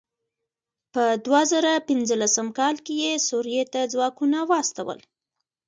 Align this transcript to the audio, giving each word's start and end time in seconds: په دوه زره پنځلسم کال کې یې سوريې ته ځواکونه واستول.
په 0.93 1.03
دوه 1.25 1.41
زره 1.51 1.73
پنځلسم 1.89 2.47
کال 2.59 2.75
کې 2.85 2.93
یې 3.03 3.13
سوريې 3.27 3.63
ته 3.73 3.81
ځواکونه 3.93 4.37
واستول. 4.51 4.99